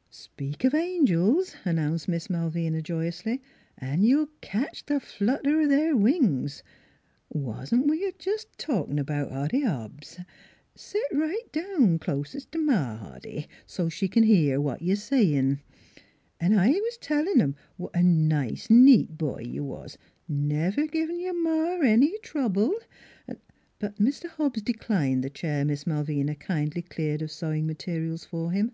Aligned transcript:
"Speak 0.10 0.64
of 0.64 0.72
angels," 0.74 1.54
announced 1.66 2.08
Miss 2.08 2.30
Malvina 2.30 2.78
NEIGHBORS 2.80 2.82
289 2.82 2.82
joyously," 2.82 3.42
an' 3.76 4.02
you 4.02 4.30
ketch 4.40 4.86
th' 4.86 5.02
flutter 5.02 5.60
o' 5.60 5.66
their 5.66 5.94
wings.... 5.94 6.62
Wa'n't 7.28 7.86
we 7.86 8.10
jest 8.18 8.48
a 8.54 8.56
talkin' 8.56 8.98
about 8.98 9.30
Hoddy 9.30 9.64
Hobbs? 9.66 10.18
Set 10.74 11.06
right 11.14 11.52
down 11.52 11.98
clost 11.98 12.50
t' 12.50 12.58
Ma, 12.58 12.96
Hoddy, 12.96 13.48
so 13.66 13.90
's 13.90 13.92
she 13.92 14.08
c'n 14.08 14.22
hear 14.22 14.58
what 14.62 14.80
you're 14.80 14.96
sayin'. 14.96 15.60
An' 16.40 16.54
I 16.54 16.70
was 16.70 16.96
tellin' 16.96 17.42
'em 17.42 17.54
what 17.76 17.94
a 17.94 18.02
nice, 18.02 18.70
neat 18.70 19.18
boy 19.18 19.40
you 19.42 19.62
was, 19.62 19.98
never 20.26 20.86
givin' 20.86 21.20
your 21.20 21.34
ma 21.38 21.80
any 21.86 22.16
trouble, 22.20 22.72
an'" 23.28 23.36
But 23.78 23.98
Mr. 23.98 24.30
Hobbs 24.30 24.62
declined 24.62 25.22
the 25.22 25.28
chair 25.28 25.66
Miss 25.66 25.86
Mal 25.86 26.02
vina 26.02 26.34
kindly 26.34 26.80
cleared 26.80 27.20
of 27.20 27.30
sewing 27.30 27.66
materials 27.66 28.24
for 28.24 28.52
him. 28.52 28.72